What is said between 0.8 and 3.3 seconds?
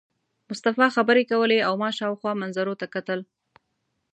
خبرې کولې او ما شاوخوا منظرو ته کتل.